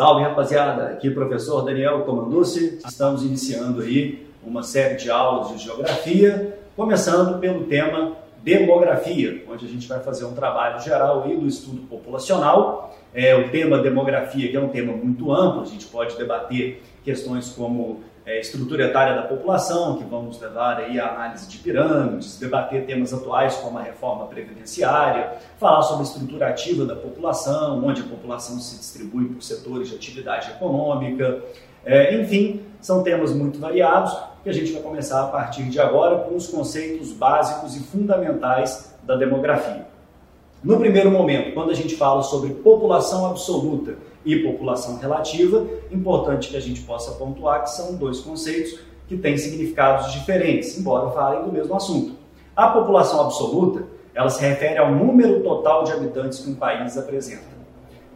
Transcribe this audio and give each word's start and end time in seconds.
Salve 0.00 0.22
rapaziada, 0.22 0.84
aqui 0.84 1.10
o 1.10 1.14
professor 1.14 1.60
Daniel 1.60 2.00
Comanducci. 2.04 2.78
Estamos 2.88 3.22
iniciando 3.22 3.82
aí 3.82 4.26
uma 4.42 4.62
série 4.62 4.94
de 4.94 5.10
aulas 5.10 5.50
de 5.50 5.58
geografia, 5.58 6.58
começando 6.74 7.38
pelo 7.38 7.64
tema 7.64 8.16
demografia, 8.42 9.44
onde 9.46 9.66
a 9.66 9.68
gente 9.68 9.86
vai 9.86 10.00
fazer 10.00 10.24
um 10.24 10.32
trabalho 10.32 10.80
geral 10.80 11.24
aí 11.24 11.36
do 11.36 11.46
estudo 11.46 11.82
populacional. 11.82 12.96
É, 13.12 13.36
o 13.36 13.50
tema 13.50 13.76
demografia, 13.76 14.48
que 14.48 14.56
é 14.56 14.60
um 14.60 14.70
tema 14.70 14.94
muito 14.94 15.30
amplo, 15.34 15.60
a 15.60 15.66
gente 15.66 15.84
pode 15.84 16.16
debater 16.16 16.82
questões 17.04 17.50
como 17.50 18.00
é, 18.26 18.38
estrutura 18.40 18.84
etária 18.84 19.14
da 19.14 19.22
população, 19.22 19.96
que 19.96 20.04
vamos 20.04 20.40
levar 20.40 20.78
aí 20.78 21.00
a 21.00 21.14
análise 21.14 21.48
de 21.48 21.58
pirâmides, 21.58 22.38
debater 22.38 22.84
temas 22.86 23.12
atuais 23.12 23.56
como 23.56 23.78
a 23.78 23.82
reforma 23.82 24.26
previdenciária, 24.26 25.34
falar 25.58 25.82
sobre 25.82 26.02
a 26.02 26.06
estrutura 26.06 26.48
ativa 26.48 26.84
da 26.84 26.96
população, 26.96 27.84
onde 27.84 28.02
a 28.02 28.04
população 28.04 28.58
se 28.58 28.76
distribui 28.76 29.26
por 29.26 29.42
setores 29.42 29.88
de 29.88 29.94
atividade 29.94 30.50
econômica, 30.50 31.42
é, 31.84 32.20
enfim, 32.20 32.62
são 32.80 33.02
temas 33.02 33.32
muito 33.32 33.58
variados 33.58 34.16
que 34.42 34.50
a 34.50 34.52
gente 34.52 34.72
vai 34.72 34.82
começar 34.82 35.22
a 35.22 35.26
partir 35.26 35.64
de 35.64 35.80
agora 35.80 36.18
com 36.20 36.34
os 36.34 36.46
conceitos 36.46 37.12
básicos 37.12 37.76
e 37.76 37.80
fundamentais 37.80 38.94
da 39.02 39.16
demografia. 39.16 39.86
No 40.62 40.78
primeiro 40.78 41.10
momento, 41.10 41.54
quando 41.54 41.70
a 41.70 41.74
gente 41.74 41.96
fala 41.96 42.22
sobre 42.22 42.52
população 42.52 43.24
absoluta 43.24 43.96
e 44.26 44.36
população 44.36 44.98
relativa, 44.98 45.66
importante 45.90 46.48
que 46.48 46.56
a 46.56 46.60
gente 46.60 46.82
possa 46.82 47.12
pontuar 47.12 47.62
que 47.62 47.70
são 47.70 47.94
dois 47.94 48.20
conceitos 48.20 48.78
que 49.08 49.16
têm 49.16 49.38
significados 49.38 50.12
diferentes, 50.12 50.78
embora 50.78 51.10
falem 51.12 51.44
do 51.44 51.50
mesmo 51.50 51.74
assunto. 51.74 52.12
A 52.54 52.68
população 52.68 53.22
absoluta, 53.22 53.84
ela 54.14 54.28
se 54.28 54.42
refere 54.42 54.76
ao 54.76 54.92
número 54.92 55.40
total 55.40 55.84
de 55.84 55.92
habitantes 55.92 56.40
que 56.40 56.50
um 56.50 56.54
país 56.54 56.98
apresenta. 56.98 57.58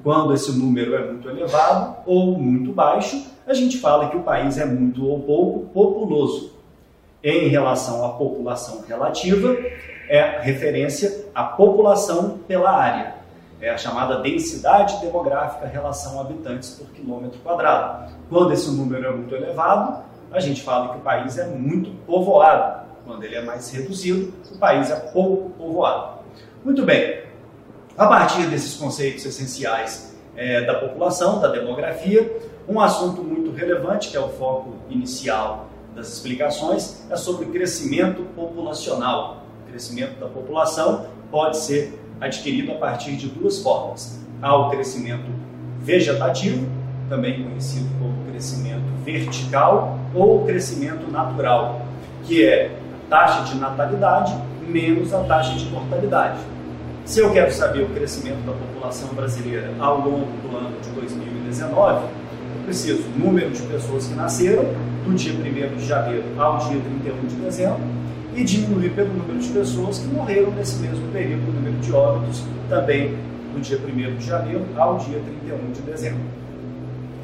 Quando 0.02 0.34
esse 0.34 0.52
número 0.52 0.94
é 0.94 1.10
muito 1.10 1.26
elevado 1.26 1.96
ou 2.04 2.38
muito 2.38 2.72
baixo, 2.72 3.24
a 3.46 3.54
gente 3.54 3.78
fala 3.78 4.10
que 4.10 4.18
o 4.18 4.22
país 4.22 4.58
é 4.58 4.66
muito 4.66 5.06
ou 5.06 5.20
pouco 5.20 5.60
populoso. 5.72 6.52
Em 7.22 7.48
relação 7.48 8.04
à 8.04 8.10
população 8.10 8.84
relativa, 8.86 9.56
é 10.08 10.40
referência 10.40 11.26
à 11.34 11.44
população 11.44 12.38
pela 12.46 12.70
área 12.70 13.14
é 13.64 13.70
a 13.70 13.78
chamada 13.78 14.20
densidade 14.20 15.00
demográfica 15.00 15.66
relação 15.66 16.20
habitantes 16.20 16.70
por 16.70 16.86
quilômetro 16.88 17.38
quadrado. 17.40 18.12
Quando 18.28 18.52
esse 18.52 18.70
número 18.70 19.06
é 19.06 19.10
muito 19.10 19.34
elevado, 19.34 20.02
a 20.30 20.38
gente 20.38 20.62
fala 20.62 20.90
que 20.90 20.98
o 20.98 21.00
país 21.00 21.38
é 21.38 21.46
muito 21.46 21.90
povoado. 22.04 22.84
Quando 23.06 23.24
ele 23.24 23.36
é 23.36 23.42
mais 23.42 23.70
reduzido, 23.70 24.34
o 24.52 24.58
país 24.58 24.90
é 24.90 24.96
pouco 24.96 25.50
povoado. 25.50 26.18
Muito 26.62 26.84
bem, 26.84 27.22
a 27.96 28.06
partir 28.06 28.46
desses 28.48 28.74
conceitos 28.74 29.24
essenciais 29.24 30.14
é, 30.36 30.62
da 30.62 30.74
população, 30.74 31.40
da 31.40 31.48
demografia, 31.48 32.38
um 32.68 32.80
assunto 32.80 33.22
muito 33.22 33.50
relevante, 33.50 34.10
que 34.10 34.16
é 34.16 34.20
o 34.20 34.28
foco 34.28 34.74
inicial 34.90 35.68
das 35.94 36.12
explicações, 36.12 37.06
é 37.10 37.16
sobre 37.16 37.46
crescimento 37.46 38.24
populacional. 38.34 39.43
Crescimento 39.74 40.20
da 40.20 40.28
população 40.28 41.06
pode 41.32 41.56
ser 41.56 41.98
adquirido 42.20 42.70
a 42.70 42.74
partir 42.76 43.16
de 43.16 43.26
duas 43.26 43.60
formas. 43.60 44.20
Há 44.40 44.56
o 44.56 44.70
crescimento 44.70 45.24
vegetativo, 45.80 46.64
também 47.08 47.42
conhecido 47.42 47.88
como 47.98 48.24
crescimento 48.30 48.84
vertical, 49.04 49.98
ou 50.14 50.44
crescimento 50.44 51.10
natural, 51.10 51.84
que 52.22 52.44
é 52.44 52.66
a 53.06 53.10
taxa 53.10 53.52
de 53.52 53.58
natalidade 53.58 54.40
menos 54.64 55.12
a 55.12 55.24
taxa 55.24 55.56
de 55.56 55.68
mortalidade. 55.70 56.38
Se 57.04 57.18
eu 57.18 57.32
quero 57.32 57.52
saber 57.52 57.82
o 57.82 57.88
crescimento 57.88 58.46
da 58.46 58.52
população 58.52 59.08
brasileira 59.08 59.72
ao 59.80 59.96
longo 59.96 60.26
do 60.40 60.56
ano 60.56 60.80
de 60.80 60.90
2019, 60.90 62.04
eu 62.04 62.64
preciso 62.64 63.02
número 63.16 63.50
de 63.50 63.62
pessoas 63.62 64.06
que 64.06 64.14
nasceram 64.14 64.66
do 65.04 65.12
dia 65.14 65.32
1 65.32 65.76
de 65.76 65.84
janeiro 65.84 66.22
ao 66.38 66.58
dia 66.58 66.80
31 66.80 67.26
de 67.26 67.34
dezembro 67.34 67.93
e 68.34 68.42
diminuir 68.42 68.90
pelo 68.90 69.12
número 69.14 69.38
de 69.38 69.48
pessoas 69.48 69.98
que 69.98 70.06
morreram 70.06 70.50
nesse 70.50 70.76
mesmo 70.80 71.06
período, 71.12 71.48
o 71.48 71.52
número 71.52 71.76
de 71.76 71.92
óbitos 71.92 72.42
também 72.68 73.16
do 73.52 73.60
dia 73.60 73.78
1 73.78 74.16
de 74.16 74.26
janeiro 74.26 74.64
ao 74.76 74.98
dia 74.98 75.20
31 75.20 75.72
de 75.72 75.82
dezembro. 75.82 76.20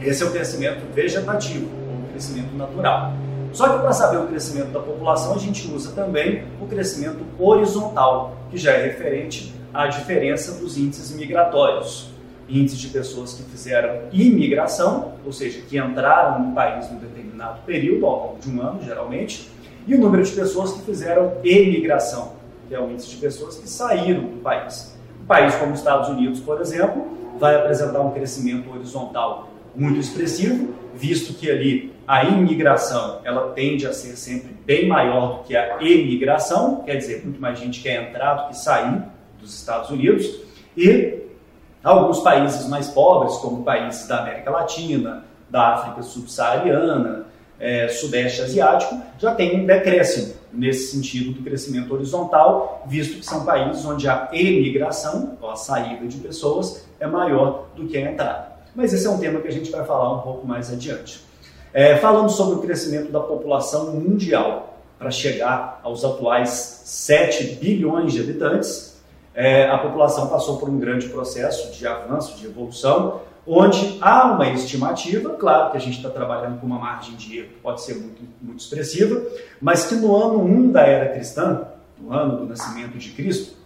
Esse 0.00 0.22
é 0.22 0.26
o 0.26 0.30
crescimento 0.30 0.80
vegetativo, 0.94 1.68
ou 1.88 2.08
crescimento 2.10 2.56
natural. 2.56 3.12
Só 3.52 3.68
que 3.68 3.80
para 3.80 3.92
saber 3.92 4.18
o 4.18 4.28
crescimento 4.28 4.70
da 4.70 4.80
população, 4.80 5.34
a 5.34 5.38
gente 5.38 5.68
usa 5.72 5.92
também 5.92 6.44
o 6.60 6.66
crescimento 6.66 7.18
horizontal, 7.38 8.36
que 8.50 8.56
já 8.56 8.72
é 8.72 8.86
referente 8.86 9.52
à 9.74 9.88
diferença 9.88 10.52
dos 10.52 10.78
índices 10.78 11.10
migratórios. 11.14 12.10
Índices 12.48 12.78
de 12.78 12.88
pessoas 12.88 13.34
que 13.34 13.42
fizeram 13.44 14.02
imigração, 14.12 15.12
ou 15.24 15.32
seja, 15.32 15.60
que 15.60 15.78
entraram 15.78 16.44
no 16.44 16.54
país 16.54 16.90
num 16.90 16.98
determinado 16.98 17.60
período, 17.66 18.06
ao 18.06 18.28
longo 18.28 18.38
de 18.40 18.50
um 18.50 18.62
ano, 18.62 18.80
geralmente, 18.84 19.50
e 19.86 19.94
o 19.94 20.00
número 20.00 20.22
de 20.22 20.32
pessoas 20.32 20.72
que 20.72 20.82
fizeram 20.82 21.32
emigração, 21.42 22.32
que 22.68 22.74
é 22.74 22.80
o 22.80 22.90
índice 22.90 23.10
de 23.10 23.16
pessoas 23.16 23.58
que 23.58 23.68
saíram 23.68 24.22
do 24.22 24.36
país. 24.42 24.96
Um 25.22 25.26
país 25.26 25.54
como 25.56 25.72
os 25.72 25.78
Estados 25.78 26.08
Unidos, 26.08 26.40
por 26.40 26.60
exemplo, 26.60 27.06
vai 27.38 27.56
apresentar 27.56 28.00
um 28.00 28.10
crescimento 28.10 28.70
horizontal 28.70 29.48
muito 29.74 29.98
expressivo, 29.98 30.74
visto 30.94 31.34
que 31.34 31.50
ali 31.50 31.92
a 32.06 32.24
imigração 32.24 33.20
ela 33.24 33.52
tende 33.52 33.86
a 33.86 33.92
ser 33.92 34.16
sempre 34.16 34.54
bem 34.66 34.88
maior 34.88 35.38
do 35.38 35.44
que 35.44 35.56
a 35.56 35.76
emigração, 35.80 36.82
quer 36.84 36.96
dizer, 36.96 37.22
muito 37.22 37.40
mais 37.40 37.58
gente 37.58 37.80
quer 37.80 38.08
entrar 38.08 38.34
do 38.34 38.48
que 38.48 38.56
sair 38.56 39.02
dos 39.40 39.54
Estados 39.54 39.90
Unidos, 39.90 40.40
e 40.76 41.20
alguns 41.82 42.20
países 42.20 42.68
mais 42.68 42.88
pobres, 42.88 43.36
como 43.36 43.62
países 43.62 44.06
da 44.06 44.20
América 44.20 44.50
Latina, 44.50 45.24
da 45.48 45.74
África 45.74 46.02
subsaariana, 46.02 47.26
é, 47.60 47.88
Sudeste 47.88 48.40
Asiático 48.40 49.00
já 49.18 49.34
tem 49.34 49.60
um 49.60 49.66
decréscimo 49.66 50.34
nesse 50.52 50.92
sentido 50.92 51.32
do 51.32 51.42
crescimento 51.42 51.92
horizontal, 51.94 52.82
visto 52.86 53.18
que 53.18 53.26
são 53.26 53.44
países 53.44 53.84
onde 53.84 54.08
a 54.08 54.28
emigração, 54.32 55.36
ou 55.40 55.50
a 55.50 55.56
saída 55.56 56.06
de 56.06 56.16
pessoas, 56.16 56.86
é 56.98 57.06
maior 57.06 57.66
do 57.76 57.86
que 57.86 57.96
a 57.96 58.10
entrada. 58.10 58.50
Mas 58.74 58.92
esse 58.92 59.06
é 59.06 59.10
um 59.10 59.18
tema 59.18 59.40
que 59.40 59.48
a 59.48 59.52
gente 59.52 59.70
vai 59.70 59.84
falar 59.84 60.12
um 60.16 60.20
pouco 60.22 60.46
mais 60.46 60.72
adiante. 60.72 61.20
É, 61.72 61.96
falando 61.96 62.30
sobre 62.30 62.56
o 62.56 62.58
crescimento 62.58 63.12
da 63.12 63.20
população 63.20 63.92
mundial, 63.92 64.70
para 64.98 65.10
chegar 65.10 65.80
aos 65.82 66.04
atuais 66.04 66.82
7 66.84 67.54
bilhões 67.54 68.12
de 68.12 68.20
habitantes, 68.20 69.00
é, 69.34 69.66
a 69.66 69.78
população 69.78 70.28
passou 70.28 70.58
por 70.58 70.68
um 70.68 70.78
grande 70.78 71.08
processo 71.08 71.72
de 71.72 71.86
avanço, 71.86 72.36
de 72.36 72.44
evolução, 72.44 73.22
onde 73.52 73.98
há 74.00 74.32
uma 74.32 74.48
estimativa, 74.50 75.30
claro 75.30 75.72
que 75.72 75.76
a 75.76 75.80
gente 75.80 75.96
está 75.96 76.08
trabalhando 76.08 76.60
com 76.60 76.66
uma 76.66 76.78
margem 76.78 77.16
de 77.16 77.38
erro 77.38 77.48
que 77.48 77.60
pode 77.60 77.82
ser 77.82 77.94
muito, 77.94 78.22
muito 78.40 78.60
expressiva, 78.60 79.20
mas 79.60 79.86
que 79.86 79.96
no 79.96 80.14
ano 80.14 80.44
1 80.44 80.70
da 80.70 80.82
era 80.82 81.12
cristã, 81.12 81.66
no 81.98 82.12
ano 82.12 82.38
do 82.38 82.46
nascimento 82.46 82.96
de 82.96 83.10
Cristo, 83.10 83.56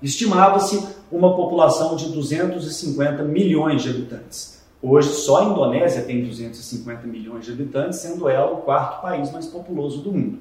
estimava-se 0.00 0.86
uma 1.10 1.34
população 1.34 1.96
de 1.96 2.10
250 2.12 3.24
milhões 3.24 3.82
de 3.82 3.90
habitantes. 3.90 4.62
Hoje, 4.80 5.08
só 5.08 5.42
a 5.42 5.44
Indonésia 5.44 6.02
tem 6.02 6.24
250 6.24 7.06
milhões 7.06 7.44
de 7.44 7.52
habitantes, 7.52 7.98
sendo 7.98 8.28
ela 8.28 8.52
o 8.52 8.58
quarto 8.58 9.02
país 9.02 9.30
mais 9.32 9.46
populoso 9.46 10.02
do 10.02 10.12
mundo. 10.12 10.38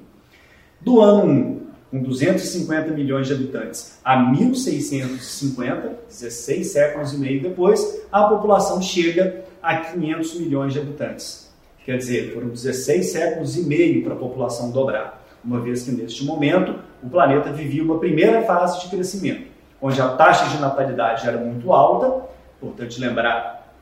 Do 0.80 1.02
ano 1.02 1.26
1 1.26 1.69
com 1.90 2.02
250 2.02 2.92
milhões 2.92 3.28
de 3.28 3.34
habitantes, 3.34 4.00
a 4.04 4.18
1650, 4.18 6.00
16 6.08 6.68
séculos 6.72 7.14
e 7.14 7.18
meio 7.18 7.42
depois, 7.42 8.02
a 8.12 8.24
população 8.24 8.82
chega 8.82 9.44
a 9.62 9.78
500 9.78 10.40
milhões 10.40 10.74
de 10.74 10.80
habitantes. 10.80 11.50
Quer 11.84 11.98
dizer, 11.98 12.34
foram 12.34 12.50
16 12.50 13.12
séculos 13.12 13.58
e 13.58 13.64
meio 13.64 14.04
para 14.04 14.14
a 14.14 14.18
população 14.18 14.70
dobrar, 14.70 15.26
uma 15.44 15.60
vez 15.60 15.84
que 15.84 15.92
neste 15.92 16.24
momento 16.24 16.76
o 17.02 17.10
planeta 17.10 17.52
vivia 17.52 17.84
uma 17.84 17.98
primeira 17.98 18.44
fase 18.44 18.82
de 18.82 18.90
crescimento, 18.90 19.48
onde 19.82 20.00
a 20.00 20.10
taxa 20.10 20.50
de 20.50 20.62
natalidade 20.62 21.28
era 21.28 21.38
muito 21.38 21.74
alta, 21.74 22.28
importante 22.58 23.00
lembrar 23.00 23.74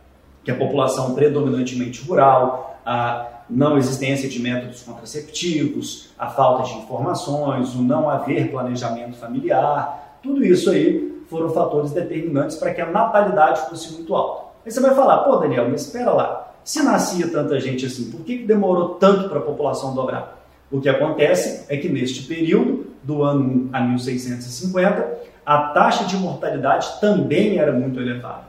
que 0.44 0.52
a 0.52 0.56
população 0.56 1.14
predominantemente 1.14 2.02
rural, 2.08 2.80
a 2.86 3.37
não 3.50 3.78
existência 3.78 4.28
de 4.28 4.40
métodos 4.42 4.82
contraceptivos, 4.82 6.10
a 6.18 6.28
falta 6.28 6.64
de 6.64 6.78
informações, 6.78 7.74
o 7.76 7.82
não 7.82 8.10
haver 8.10 8.52
planejamento 8.52 9.16
familiar, 9.18 10.20
tudo 10.22 10.44
isso 10.46 10.70
aí 10.70 11.24
foram 11.30 11.50
fatores 11.50 11.92
determinantes 11.92 12.58
para 12.58 12.74
que 12.74 12.82
a 12.82 12.86
natalidade 12.86 13.70
fosse 13.70 13.94
muito 13.94 14.14
alta. 14.16 14.48
Aí 14.66 14.72
você 14.72 14.80
vai 14.80 14.94
falar, 14.94 15.20
pô 15.20 15.38
Daniel, 15.38 15.70
mas 15.70 15.86
espera 15.86 16.12
lá, 16.12 16.54
se 16.64 16.84
nascia 16.84 17.30
tanta 17.30 17.60
gente 17.60 17.86
assim, 17.86 18.12
por 18.12 18.22
que 18.22 18.40
demorou 18.40 18.96
tanto 18.96 19.30
para 19.30 19.40
a 19.40 19.42
população 19.42 19.94
dobrar? 19.94 20.38
O 20.70 20.82
que 20.82 20.90
acontece 20.90 21.66
é 21.70 21.78
que 21.78 21.88
neste 21.88 22.24
período, 22.24 22.88
do 23.02 23.24
ano 23.24 23.70
a 23.72 23.80
1650, 23.80 25.18
a 25.46 25.70
taxa 25.70 26.04
de 26.04 26.18
mortalidade 26.18 27.00
também 27.00 27.58
era 27.58 27.72
muito 27.72 28.02
elevada. 28.02 28.44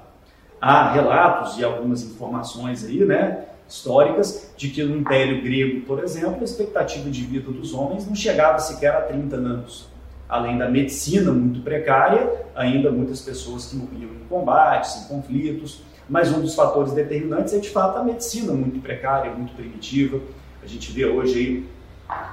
Há 0.60 0.90
relatos 0.90 1.56
e 1.56 1.64
algumas 1.64 2.02
informações 2.02 2.84
aí, 2.84 3.04
né, 3.04 3.44
históricas 3.68 4.50
de 4.56 4.70
que 4.70 4.82
no 4.82 4.96
Império 4.96 5.42
Grego, 5.42 5.82
por 5.82 6.02
exemplo, 6.02 6.40
a 6.40 6.44
expectativa 6.44 7.10
de 7.10 7.22
vida 7.22 7.50
dos 7.52 7.74
homens 7.74 8.06
não 8.06 8.14
chegava 8.14 8.58
sequer 8.58 8.94
a 8.94 9.02
30 9.02 9.36
anos. 9.36 9.88
Além 10.28 10.56
da 10.58 10.68
medicina 10.68 11.30
muito 11.32 11.60
precária, 11.60 12.46
ainda 12.54 12.90
muitas 12.90 13.20
pessoas 13.20 13.66
que 13.66 13.76
morriam 13.76 14.10
em 14.10 14.26
combates, 14.28 15.04
em 15.04 15.08
conflitos. 15.08 15.82
mas 16.08 16.32
um 16.32 16.40
dos 16.40 16.54
fatores 16.54 16.92
determinantes 16.92 17.52
é 17.52 17.58
de 17.58 17.68
fato 17.68 17.98
a 17.98 18.02
medicina 18.02 18.52
muito 18.52 18.80
precária, 18.80 19.30
muito 19.30 19.54
primitiva. 19.54 20.18
A 20.62 20.66
gente 20.66 20.90
vê 20.90 21.04
hoje 21.04 21.38
aí 21.38 21.68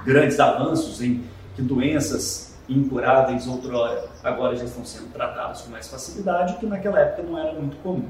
grandes 0.04 0.40
avanços 0.40 1.02
em 1.02 1.22
que 1.54 1.60
doenças 1.60 2.56
incuráveis 2.68 3.46
outrora 3.46 4.08
agora 4.24 4.56
já 4.56 4.64
estão 4.64 4.84
sendo 4.84 5.12
tratadas 5.12 5.62
com 5.62 5.70
mais 5.70 5.88
facilidade, 5.88 6.56
que 6.56 6.66
naquela 6.66 6.98
época 7.00 7.22
não 7.22 7.38
era 7.38 7.52
muito 7.52 7.76
comum. 7.78 8.08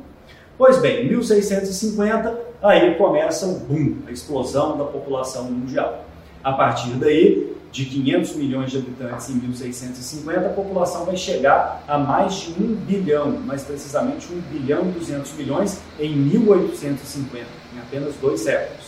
Pois 0.59 0.79
bem, 0.79 1.05
em 1.05 1.09
1650, 1.11 2.35
aí 2.63 2.95
começa 2.95 3.45
o 3.45 3.59
boom, 3.59 3.97
a 4.09 4.11
explosão 4.11 4.79
da 4.79 4.85
população 4.85 5.45
mundial. 5.45 6.07
A 6.43 6.53
partir 6.53 6.93
daí, 6.93 7.55
de 7.71 7.85
500 7.85 8.37
milhões 8.37 8.71
de 8.71 8.79
habitantes 8.79 9.29
em 9.29 9.35
1650, 9.35 10.47
a 10.47 10.49
população 10.49 11.05
vai 11.05 11.15
chegar 11.15 11.85
a 11.87 11.99
mais 11.99 12.37
de 12.37 12.53
1 12.53 12.75
bilhão, 12.87 13.33
mais 13.33 13.65
precisamente 13.65 14.33
1 14.33 14.41
bilhão 14.51 14.89
e 14.89 14.93
200 14.93 15.31
milhões 15.35 15.79
em 16.01 16.17
1850, 16.17 17.45
em 17.75 17.79
apenas 17.79 18.15
dois 18.15 18.41
séculos. 18.41 18.87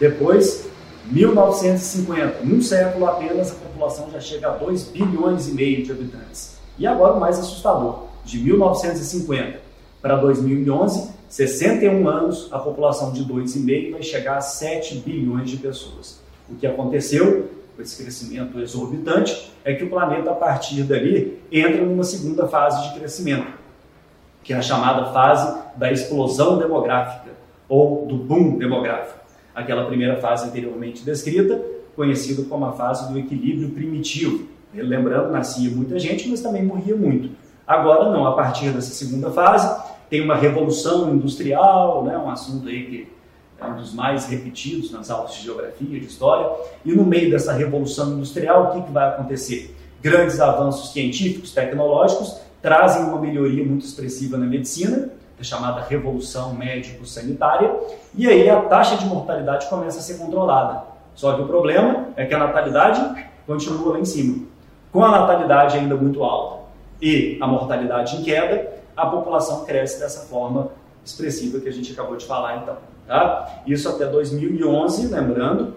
Depois, 0.00 0.70
1950, 1.10 2.38
num 2.42 2.62
século 2.62 3.04
apenas, 3.04 3.50
a 3.50 3.54
população 3.56 4.10
já 4.10 4.18
chega 4.18 4.48
a 4.48 4.56
2 4.56 4.84
bilhões 4.84 5.46
e 5.46 5.52
meio 5.52 5.84
de 5.84 5.92
habitantes. 5.92 6.56
E 6.78 6.86
agora 6.86 7.12
o 7.12 7.20
mais 7.20 7.38
assustador, 7.38 8.04
de 8.24 8.38
1950 8.38 9.71
para 10.02 10.16
2011, 10.16 11.10
61 11.28 12.08
anos, 12.08 12.48
a 12.52 12.58
população 12.58 13.12
de 13.12 13.24
2,5 13.24 13.92
vai 13.92 14.02
chegar 14.02 14.36
a 14.36 14.40
7 14.40 14.96
bilhões 14.96 15.48
de 15.48 15.56
pessoas. 15.56 16.20
O 16.50 16.56
que 16.56 16.66
aconteceu 16.66 17.48
com 17.74 17.80
esse 17.80 18.02
crescimento 18.02 18.60
exorbitante 18.60 19.50
é 19.64 19.72
que 19.72 19.84
o 19.84 19.88
planeta, 19.88 20.32
a 20.32 20.34
partir 20.34 20.82
dali, 20.82 21.40
entra 21.50 21.82
numa 21.82 22.04
segunda 22.04 22.46
fase 22.48 22.88
de 22.88 22.98
crescimento, 22.98 23.46
que 24.42 24.52
é 24.52 24.56
a 24.56 24.62
chamada 24.62 25.12
fase 25.12 25.56
da 25.76 25.90
explosão 25.90 26.58
demográfica, 26.58 27.30
ou 27.68 28.04
do 28.04 28.16
boom 28.16 28.58
demográfico 28.58 29.22
aquela 29.54 29.84
primeira 29.84 30.16
fase 30.16 30.48
anteriormente 30.48 31.04
descrita, 31.04 31.60
conhecida 31.94 32.42
como 32.48 32.64
a 32.64 32.72
fase 32.72 33.12
do 33.12 33.18
equilíbrio 33.18 33.70
primitivo. 33.70 34.46
Lembrando, 34.74 35.30
nascia 35.30 35.70
muita 35.70 35.98
gente, 35.98 36.28
mas 36.28 36.40
também 36.40 36.64
morria 36.64 36.96
muito. 36.96 37.30
Agora 37.66 38.10
não, 38.10 38.26
a 38.26 38.32
partir 38.32 38.70
dessa 38.70 38.92
segunda 38.92 39.30
fase, 39.30 39.81
tem 40.12 40.20
uma 40.20 40.36
revolução 40.36 41.14
industrial, 41.14 42.04
né, 42.04 42.18
um 42.18 42.28
assunto 42.28 42.68
aí 42.68 42.84
que 42.84 43.12
é 43.58 43.64
um 43.64 43.76
dos 43.76 43.94
mais 43.94 44.26
repetidos 44.26 44.92
nas 44.92 45.10
aulas 45.10 45.32
de 45.32 45.42
geografia, 45.42 45.98
de 45.98 46.04
história, 46.04 46.50
e 46.84 46.92
no 46.92 47.02
meio 47.02 47.30
dessa 47.30 47.54
revolução 47.54 48.12
industrial, 48.12 48.64
o 48.64 48.70
que, 48.72 48.82
que 48.82 48.92
vai 48.92 49.08
acontecer? 49.08 49.74
Grandes 50.02 50.38
avanços 50.38 50.92
científicos, 50.92 51.52
tecnológicos, 51.52 52.38
trazem 52.60 53.04
uma 53.04 53.18
melhoria 53.18 53.64
muito 53.64 53.86
expressiva 53.86 54.36
na 54.36 54.44
medicina, 54.44 55.08
é 55.40 55.42
chamada 55.42 55.80
revolução 55.80 56.52
médico-sanitária, 56.52 57.74
e 58.14 58.28
aí 58.28 58.50
a 58.50 58.60
taxa 58.60 58.98
de 58.98 59.06
mortalidade 59.06 59.66
começa 59.70 59.98
a 59.98 60.02
ser 60.02 60.18
controlada. 60.18 60.84
Só 61.14 61.32
que 61.32 61.40
o 61.40 61.46
problema 61.46 62.08
é 62.16 62.26
que 62.26 62.34
a 62.34 62.38
natalidade 62.38 63.26
continua 63.46 63.94
lá 63.94 63.98
em 63.98 64.04
cima. 64.04 64.44
Com 64.92 65.02
a 65.02 65.10
natalidade 65.10 65.78
ainda 65.78 65.96
muito 65.96 66.22
alta 66.22 66.64
e 67.00 67.38
a 67.40 67.46
mortalidade 67.46 68.16
em 68.16 68.22
queda, 68.22 68.71
a 68.96 69.06
população 69.06 69.64
cresce 69.64 70.00
dessa 70.00 70.26
forma 70.26 70.70
expressiva 71.04 71.60
que 71.60 71.68
a 71.68 71.72
gente 71.72 71.92
acabou 71.92 72.16
de 72.16 72.26
falar 72.26 72.62
então. 72.62 72.76
Tá? 73.06 73.62
Isso 73.66 73.88
até 73.88 74.06
2011, 74.06 75.08
lembrando 75.08 75.74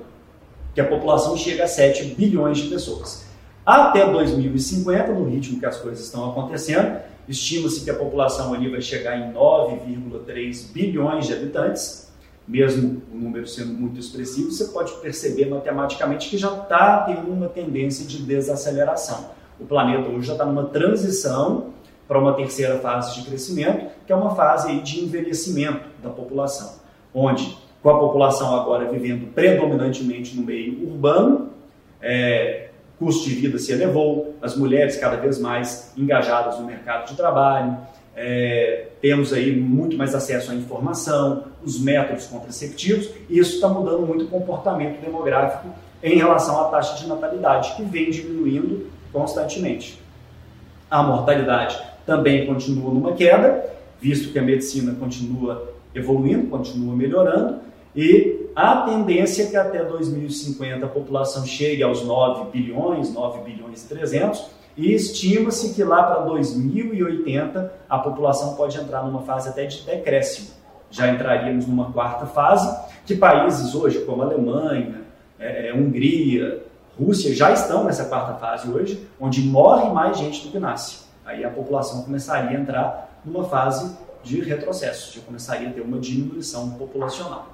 que 0.73 0.81
a 0.81 0.87
população 0.87 1.35
chega 1.35 1.63
a 1.63 1.67
7 1.67 2.15
bilhões 2.15 2.59
de 2.59 2.69
pessoas. 2.69 3.25
Até 3.65 4.09
2050, 4.09 5.11
no 5.13 5.25
ritmo 5.25 5.59
que 5.59 5.65
as 5.65 5.77
coisas 5.77 6.05
estão 6.05 6.29
acontecendo, 6.29 6.99
Estima-se 7.27 7.83
que 7.83 7.89
a 7.89 7.95
população 7.95 8.53
ali 8.53 8.69
vai 8.69 8.81
chegar 8.81 9.17
em 9.17 9.33
9,3 9.33 10.71
bilhões 10.71 11.25
de 11.25 11.33
habitantes, 11.33 12.11
mesmo 12.47 13.01
o 13.11 13.17
número 13.17 13.47
sendo 13.47 13.73
muito 13.73 13.99
expressivo, 13.99 14.51
você 14.51 14.65
pode 14.65 14.93
perceber 14.97 15.49
matematicamente 15.49 16.29
que 16.29 16.37
já 16.37 16.53
está 16.53 16.99
tendo 16.99 17.31
uma 17.31 17.49
tendência 17.49 18.05
de 18.05 18.21
desaceleração. 18.21 19.31
O 19.59 19.65
planeta 19.65 20.07
hoje 20.09 20.27
já 20.27 20.33
está 20.33 20.45
numa 20.45 20.65
transição 20.65 21.73
para 22.07 22.19
uma 22.19 22.33
terceira 22.33 22.79
fase 22.79 23.15
de 23.15 23.27
crescimento, 23.27 23.87
que 24.05 24.13
é 24.13 24.15
uma 24.15 24.35
fase 24.35 24.79
de 24.81 25.03
envelhecimento 25.03 25.85
da 26.03 26.09
população, 26.09 26.75
onde 27.13 27.57
com 27.81 27.89
a 27.89 27.99
população 27.99 28.55
agora 28.55 28.89
vivendo 28.91 29.31
predominantemente 29.33 30.35
no 30.35 30.43
meio 30.43 30.89
urbano, 30.89 31.49
é, 32.01 32.69
custo 32.97 33.29
de 33.29 33.35
vida 33.35 33.57
se 33.59 33.71
elevou, 33.71 34.35
as 34.41 34.55
mulheres 34.55 34.97
cada 34.97 35.17
vez 35.17 35.39
mais 35.39 35.93
engajadas 35.97 36.59
no 36.59 36.65
mercado 36.65 37.09
de 37.09 37.15
trabalho, 37.15 37.77
é, 38.15 38.87
temos 39.01 39.33
aí 39.33 39.55
muito 39.55 39.97
mais 39.97 40.15
acesso 40.15 40.51
à 40.51 40.55
informação, 40.55 41.43
os 41.63 41.79
métodos 41.79 42.27
contraceptivos, 42.27 43.09
e 43.29 43.37
isso 43.37 43.55
está 43.55 43.67
mudando 43.67 44.05
muito 44.05 44.25
o 44.25 44.27
comportamento 44.27 45.01
demográfico 45.01 45.67
em 46.01 46.17
relação 46.17 46.59
à 46.61 46.69
taxa 46.69 46.95
de 46.95 47.07
natalidade, 47.07 47.75
que 47.75 47.83
vem 47.83 48.09
diminuindo 48.09 48.89
constantemente. 49.11 50.01
A 50.89 51.03
mortalidade 51.03 51.81
também 52.05 52.45
continua 52.45 52.93
numa 52.93 53.13
queda, 53.13 53.65
visto 53.99 54.31
que 54.31 54.39
a 54.39 54.41
medicina 54.41 54.93
continua 54.93 55.73
evoluindo, 55.93 56.47
continua 56.47 56.95
melhorando, 56.95 57.59
e 57.95 58.49
a 58.55 58.81
tendência 58.81 59.43
é 59.43 59.45
que 59.47 59.55
até 59.55 59.83
2050 59.83 60.85
a 60.85 60.89
população 60.89 61.45
chegue 61.45 61.81
aos 61.81 62.03
9 62.03 62.51
bilhões, 62.51 63.13
9 63.13 63.49
bilhões 63.49 63.83
e 63.83 63.87
300, 63.87 64.45
e 64.77 64.93
estima-se 64.93 65.73
que 65.73 65.83
lá 65.83 66.03
para 66.03 66.19
2080 66.25 67.73
a 67.89 67.97
população 67.99 68.55
pode 68.55 68.77
entrar 68.77 69.03
numa 69.03 69.21
fase 69.21 69.47
até 69.47 69.65
de 69.65 69.81
decréscimo. 69.83 70.49
Já 70.91 71.07
entraríamos 71.09 71.65
numa 71.65 71.91
quarta 71.91 72.25
fase, 72.25 72.77
que 73.05 73.15
países 73.15 73.73
hoje, 73.73 73.99
como 73.99 74.21
Alemanha, 74.21 75.01
é, 75.39 75.69
é, 75.69 75.73
Hungria, 75.73 76.63
Rússia, 76.99 77.33
já 77.33 77.51
estão 77.51 77.85
nessa 77.85 78.05
quarta 78.05 78.33
fase 78.33 78.69
hoje, 78.69 79.05
onde 79.19 79.41
morre 79.41 79.89
mais 79.91 80.17
gente 80.17 80.45
do 80.45 80.51
que 80.51 80.59
nasce. 80.59 81.04
Aí 81.25 81.43
a 81.43 81.49
população 81.49 82.03
começaria 82.03 82.57
a 82.57 82.61
entrar 82.61 83.19
numa 83.25 83.43
fase 83.45 83.95
de 84.23 84.41
retrocesso, 84.41 85.15
já 85.15 85.21
começaria 85.21 85.69
a 85.69 85.71
ter 85.71 85.81
uma 85.81 85.99
diminuição 85.99 86.71
populacional. 86.71 87.49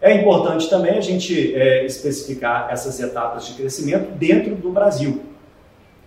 É 0.00 0.14
importante 0.14 0.70
também 0.70 0.96
a 0.96 1.00
gente 1.00 1.54
é, 1.54 1.84
especificar 1.84 2.68
essas 2.70 2.98
etapas 3.00 3.46
de 3.46 3.54
crescimento 3.54 4.12
dentro 4.12 4.54
do 4.54 4.70
Brasil. 4.70 5.22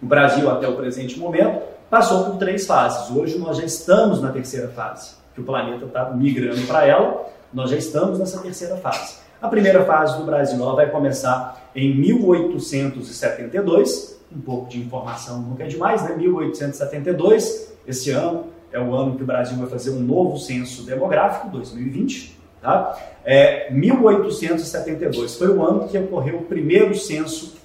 O 0.02 0.06
Brasil, 0.06 0.50
até 0.50 0.68
o 0.68 0.76
presente 0.76 1.20
momento, 1.20 1.62
passou 1.90 2.26
por 2.26 2.38
três 2.38 2.66
fases. 2.66 3.16
Hoje 3.16 3.38
nós 3.38 3.58
já 3.58 3.64
estamos 3.64 4.20
na 4.20 4.32
terceira 4.32 4.70
fase, 4.70 5.12
que 5.36 5.42
o 5.42 5.44
planeta 5.44 5.86
está 5.86 6.10
migrando 6.10 6.66
para 6.66 6.88
ela, 6.88 7.30
nós 7.54 7.70
já 7.70 7.78
estamos 7.78 8.18
nessa 8.18 8.42
terceira 8.42 8.78
fase. 8.78 9.18
A 9.40 9.48
primeira 9.48 9.86
fase 9.86 10.18
do 10.18 10.24
Brasil 10.24 10.60
ela 10.60 10.76
vai 10.76 10.90
começar 10.90 11.70
em 11.76 11.96
1872, 11.96 14.20
um 14.36 14.42
pouco 14.42 14.70
de 14.70 14.80
informação 14.80 15.42
nunca 15.42 15.64
é 15.64 15.68
demais, 15.68 16.04
né? 16.04 16.16
1872, 16.16 17.74
esse 17.88 18.12
ano 18.12 18.48
é 18.72 18.80
o 18.80 18.94
ano 18.94 19.16
que 19.16 19.24
o 19.24 19.26
Brasil 19.26 19.58
vai 19.58 19.68
fazer 19.68 19.92
um 19.92 20.00
novo 20.00 20.38
censo 20.38 20.84
demográfico, 20.84 21.50
2020. 21.50 22.40
Tá? 22.62 22.98
É, 23.24 23.72
1872 23.72 25.36
foi 25.36 25.50
o 25.50 25.64
ano 25.64 25.88
que 25.88 25.98
ocorreu 25.98 26.40
o 26.40 26.46
primeiro 26.46 26.96
censo 26.96 27.56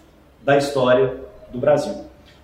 da 0.45 0.57
história 0.57 1.17
do 1.51 1.59
Brasil. 1.59 1.95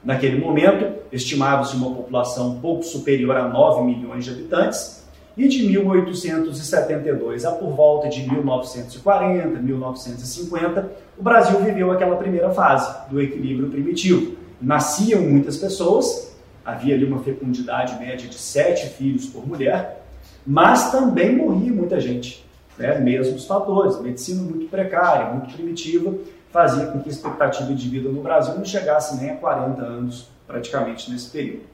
Naquele 0.02 0.38
momento, 0.38 1.00
estimava-se 1.11 1.76
uma 1.76 1.95
população 1.95 2.59
pouco 2.61 2.83
superior 2.83 3.37
a 3.37 3.49
9 3.49 3.85
milhões 3.85 4.25
de 4.25 4.31
habitantes, 4.31 5.04
e 5.37 5.49
de 5.49 5.67
1872 5.67 7.45
a 7.45 7.53
por 7.53 7.71
volta 7.71 8.09
de 8.09 8.29
1940, 8.29 9.59
1950, 9.59 10.93
o 11.19 11.23
Brasil 11.23 11.59
viveu 11.61 11.91
aquela 11.91 12.17
primeira 12.17 12.50
fase 12.50 13.09
do 13.11 13.21
equilíbrio 13.21 13.69
primitivo. 13.69 14.37
Nasciam 14.61 15.23
muitas 15.23 15.57
pessoas, 15.57 16.35
havia 16.64 16.95
ali 16.95 17.05
uma 17.05 17.19
fecundidade 17.19 17.99
média 17.99 18.29
de 18.29 18.37
7 18.37 18.91
filhos 18.91 19.26
por 19.26 19.47
mulher, 19.47 20.05
mas 20.47 20.93
também 20.93 21.37
morria 21.37 21.73
muita 21.73 21.99
gente 22.00 22.45
né, 22.79 22.99
mesmos 22.99 23.47
fatores. 23.47 24.00
Medicina 24.00 24.43
muito 24.43 24.67
precária, 24.69 25.33
muito 25.33 25.53
primitiva, 25.55 26.14
fazia 26.50 26.87
com 26.87 27.00
que 27.00 27.09
a 27.09 27.12
expectativa 27.12 27.73
de 27.75 27.88
vida 27.88 28.09
no 28.09 28.23
Brasil 28.23 28.55
não 28.55 28.64
chegasse 28.64 29.21
nem 29.21 29.31
a 29.31 29.37
40 29.37 29.83
anos, 29.83 30.29
praticamente, 30.47 31.11
nesse 31.11 31.31
período. 31.31 31.74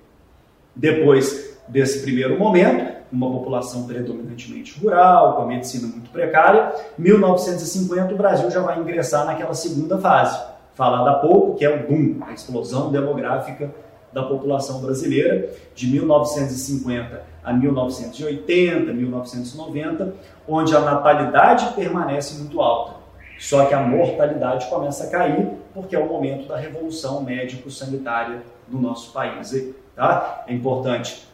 Depois 0.75 1.59
desse 1.69 2.01
primeiro 2.03 2.39
momento, 2.39 3.01
uma 3.13 3.31
população 3.31 3.87
predominantemente 3.87 4.79
rural, 4.79 5.37
com 5.37 5.43
a 5.43 5.47
medicina 5.47 5.87
muito 5.89 6.11
precária, 6.11 6.73
1950 6.97 8.15
o 8.15 8.17
Brasil 8.17 8.51
já 8.51 8.61
vai 8.61 8.79
ingressar 8.79 9.27
naquela 9.27 9.55
segunda 9.55 9.99
fase, 9.99 10.41
falada 10.75 11.11
há 11.11 11.15
pouco, 11.15 11.57
que 11.57 11.65
é 11.65 11.75
o 11.75 11.87
boom, 11.89 12.19
a 12.27 12.33
explosão 12.33 12.91
demográfica 12.91 13.71
da 14.13 14.23
população 14.23 14.81
brasileira, 14.81 15.51
de 15.75 15.87
1950 15.87 17.23
a 17.43 17.53
1980, 17.53 18.93
1990, 18.93 20.15
onde 20.49 20.75
a 20.75 20.81
natalidade 20.81 21.73
permanece 21.75 22.39
muito 22.39 22.61
alta. 22.61 23.00
Só 23.41 23.65
que 23.65 23.73
a 23.73 23.81
mortalidade 23.81 24.69
começa 24.69 25.05
a 25.05 25.11
cair 25.11 25.49
porque 25.73 25.97
é 25.97 25.99
o 25.99 26.07
momento 26.07 26.47
da 26.47 26.59
revolução 26.59 27.23
médico-sanitária 27.23 28.43
do 28.69 28.79
nosso 28.79 29.13
país. 29.13 29.51
Tá? 29.97 30.45
É 30.47 30.53
importante 30.53 31.27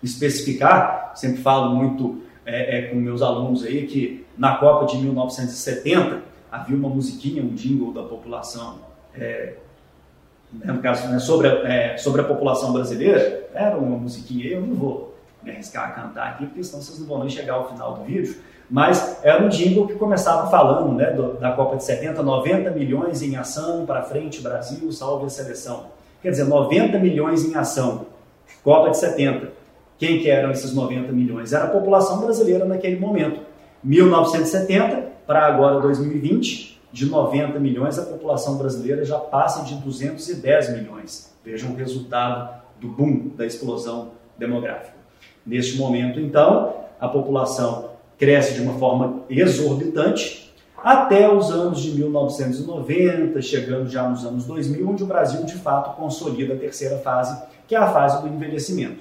especificar, 0.00 1.12
sempre 1.16 1.42
falo 1.42 1.74
muito 1.74 2.22
é, 2.46 2.78
é, 2.78 2.82
com 2.82 2.96
meus 2.96 3.22
alunos 3.22 3.64
aí 3.64 3.86
que 3.88 4.24
na 4.38 4.56
Copa 4.56 4.86
de 4.86 4.98
1970 4.98 6.22
havia 6.50 6.76
uma 6.76 6.88
musiquinha, 6.88 7.42
um 7.42 7.54
jingle 7.54 7.92
da 7.92 8.04
população, 8.04 8.78
é, 9.14 9.54
né, 10.52 10.72
no 10.72 10.80
caso 10.80 11.08
né, 11.08 11.18
sobre, 11.18 11.48
a, 11.48 11.52
é, 11.68 11.96
sobre 11.96 12.20
a 12.20 12.24
população 12.24 12.72
brasileira, 12.72 13.48
era 13.52 13.76
uma 13.76 13.96
musiquinha, 13.96 14.46
eu 14.46 14.60
não 14.60 14.74
vou 14.76 15.18
me 15.42 15.50
arriscar 15.50 15.88
a 15.88 15.92
cantar 15.92 16.28
aqui, 16.28 16.46
porque 16.46 16.62
senão 16.62 16.80
vocês 16.80 17.00
não 17.00 17.06
vão 17.06 17.20
nem 17.20 17.30
chegar 17.30 17.54
ao 17.54 17.68
final 17.68 17.94
do 17.94 18.04
vídeo, 18.04 18.36
mas 18.72 19.18
era 19.22 19.44
um 19.44 19.50
jingle 19.50 19.86
que 19.86 19.96
começava 19.96 20.50
falando 20.50 20.94
né, 20.94 21.10
do, 21.10 21.34
da 21.34 21.52
Copa 21.52 21.76
de 21.76 21.84
70, 21.84 22.22
90 22.22 22.70
milhões 22.70 23.20
em 23.20 23.36
ação, 23.36 23.84
para 23.84 24.02
frente 24.02 24.40
Brasil, 24.40 24.90
salve 24.90 25.26
a 25.26 25.28
seleção. 25.28 25.88
Quer 26.22 26.30
dizer, 26.30 26.44
90 26.44 26.98
milhões 26.98 27.44
em 27.44 27.54
ação, 27.54 28.06
Copa 28.64 28.88
de 28.88 28.96
70. 28.96 29.52
Quem 29.98 30.20
que 30.20 30.30
eram 30.30 30.50
esses 30.50 30.72
90 30.72 31.12
milhões? 31.12 31.52
Era 31.52 31.64
a 31.64 31.68
população 31.68 32.22
brasileira 32.22 32.64
naquele 32.64 32.98
momento. 32.98 33.42
1970 33.84 35.12
para 35.26 35.44
agora 35.46 35.78
2020, 35.78 36.80
de 36.90 37.04
90 37.04 37.58
milhões, 37.58 37.98
a 37.98 38.06
população 38.06 38.56
brasileira 38.56 39.04
já 39.04 39.18
passa 39.18 39.64
de 39.64 39.74
210 39.74 40.72
milhões. 40.78 41.30
Vejam 41.44 41.72
o 41.72 41.76
resultado 41.76 42.62
do 42.80 42.88
boom, 42.88 43.32
da 43.36 43.44
explosão 43.44 44.12
demográfica. 44.38 44.96
Neste 45.44 45.76
momento, 45.76 46.18
então, 46.18 46.72
a 46.98 47.06
população 47.06 47.91
cresce 48.22 48.54
de 48.54 48.60
uma 48.60 48.74
forma 48.74 49.24
exorbitante 49.28 50.54
até 50.76 51.28
os 51.28 51.50
anos 51.50 51.82
de 51.82 51.90
1990, 51.90 53.42
chegando 53.42 53.90
já 53.90 54.08
nos 54.08 54.24
anos 54.24 54.44
2000, 54.44 54.88
onde 54.88 55.02
o 55.02 55.06
Brasil 55.06 55.44
de 55.44 55.54
fato 55.54 55.96
consolida 55.96 56.54
a 56.54 56.56
terceira 56.56 56.98
fase, 56.98 57.36
que 57.66 57.74
é 57.74 57.78
a 57.78 57.88
fase 57.88 58.22
do 58.22 58.28
envelhecimento. 58.28 59.00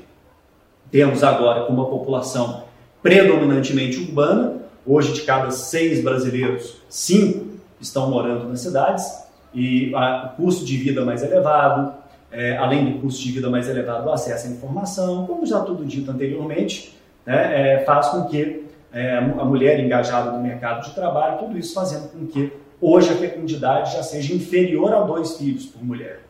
Temos 0.89 1.23
agora 1.23 1.67
uma 1.69 1.85
população 1.85 2.63
predominantemente 3.03 3.99
urbana, 3.99 4.55
hoje 4.87 5.13
de 5.13 5.21
cada 5.21 5.51
seis 5.51 6.03
brasileiros, 6.03 6.77
cinco 6.89 7.45
estão 7.79 8.09
morando 8.09 8.49
nas 8.49 8.61
cidades, 8.61 9.05
e 9.53 9.93
o 9.93 10.29
custo 10.35 10.65
de 10.65 10.77
vida 10.77 11.05
mais 11.05 11.21
elevado, 11.21 11.93
é, 12.31 12.57
além 12.57 12.91
do 12.91 12.99
custo 12.99 13.21
de 13.21 13.31
vida 13.33 13.51
mais 13.51 13.69
elevado, 13.69 14.09
o 14.09 14.11
acesso 14.11 14.47
à 14.47 14.49
informação, 14.49 15.27
como 15.27 15.45
já 15.45 15.59
tudo 15.59 15.85
dito 15.85 16.09
anteriormente, 16.09 16.97
né, 17.23 17.75
é, 17.75 17.85
faz 17.85 18.07
com 18.07 18.25
que 18.25 18.70
é, 18.93 19.17
a 19.17 19.45
mulher 19.45 19.79
engajada 19.79 20.31
no 20.31 20.41
mercado 20.41 20.87
de 20.87 20.93
trabalho, 20.93 21.39
tudo 21.39 21.57
isso 21.57 21.73
fazendo 21.73 22.09
com 22.09 22.25
que 22.27 22.51
hoje 22.79 23.09
a 23.09 23.15
fecundidade 23.15 23.93
já 23.93 24.03
seja 24.03 24.33
inferior 24.33 24.93
a 24.93 25.01
dois 25.01 25.37
filhos 25.37 25.65
por 25.65 25.83
mulher. 25.83 26.21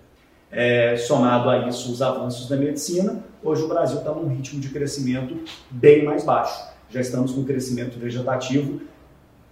É, 0.51 0.97
somado 0.97 1.49
a 1.49 1.67
isso 1.67 1.91
os 1.91 2.01
avanços 2.01 2.47
da 2.49 2.57
medicina, 2.57 3.23
hoje 3.41 3.63
o 3.63 3.67
Brasil 3.67 3.99
está 3.99 4.11
num 4.11 4.27
ritmo 4.27 4.59
de 4.59 4.69
crescimento 4.69 5.37
bem 5.69 6.03
mais 6.03 6.23
baixo. 6.23 6.69
Já 6.89 6.99
estamos 6.99 7.31
com 7.31 7.43
crescimento 7.45 7.97
vegetativo 7.97 8.81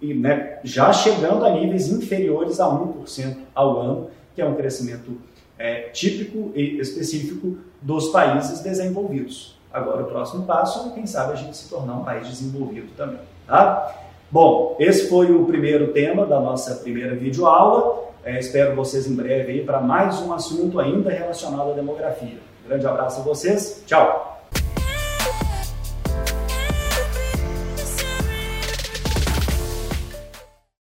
e 0.00 0.12
né, 0.12 0.58
já 0.62 0.92
chegando 0.92 1.44
a 1.44 1.50
níveis 1.50 1.88
inferiores 1.88 2.60
a 2.60 2.66
1% 2.66 3.36
ao 3.54 3.80
ano, 3.80 4.10
que 4.34 4.42
é 4.42 4.44
um 4.44 4.54
crescimento 4.54 5.18
é, 5.58 5.88
típico 5.88 6.52
e 6.54 6.78
específico 6.78 7.56
dos 7.80 8.08
países 8.08 8.60
desenvolvidos. 8.60 9.58
Agora, 9.72 10.02
o 10.02 10.06
próximo 10.06 10.44
passo 10.44 10.88
é, 10.88 10.94
quem 10.94 11.06
sabe, 11.06 11.32
a 11.32 11.36
gente 11.36 11.56
se 11.56 11.68
tornar 11.68 11.94
um 11.94 12.04
país 12.04 12.26
desenvolvido 12.26 12.88
também. 12.96 13.20
Tá? 13.46 13.94
Bom, 14.30 14.76
esse 14.78 15.08
foi 15.08 15.32
o 15.32 15.44
primeiro 15.44 15.92
tema 15.92 16.26
da 16.26 16.40
nossa 16.40 16.76
primeira 16.76 17.14
videoaula. 17.14 18.10
É, 18.24 18.38
espero 18.38 18.76
vocês 18.76 19.06
em 19.06 19.14
breve 19.14 19.62
para 19.62 19.80
mais 19.80 20.20
um 20.20 20.32
assunto 20.32 20.78
ainda 20.78 21.10
relacionado 21.10 21.70
à 21.70 21.74
demografia. 21.74 22.38
Grande 22.66 22.86
abraço 22.86 23.20
a 23.20 23.24
vocês. 23.24 23.82
Tchau! 23.86 24.29